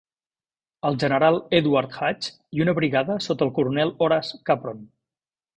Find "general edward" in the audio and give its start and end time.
1.03-1.93